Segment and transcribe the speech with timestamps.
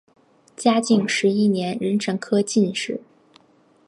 [0.57, 3.01] 嘉靖十一年壬辰科进士。